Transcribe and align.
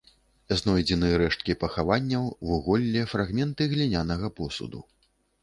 Знойдзены 0.59 1.09
рэшткі 1.21 1.55
пахаванняў, 1.63 2.25
вуголле, 2.49 3.05
фрагменты 3.13 3.69
глінянага 3.75 4.33
посуду. 4.43 4.85